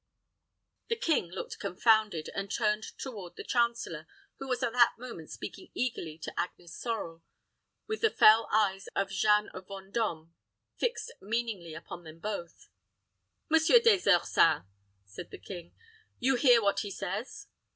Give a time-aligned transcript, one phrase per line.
[0.87, 4.07] The king looked confounded, and turned toward the chancellor,
[4.39, 7.21] who was at that moment speaking eagerly to Agnes Sorel,
[7.85, 10.31] with the fell eyes of Jeanne of Vendôme
[10.75, 12.67] fixed meaningly upon them both.
[13.47, 14.63] "Monsieur Des Ursins,"
[15.05, 15.71] said the king,
[16.17, 17.45] "you hear what he says."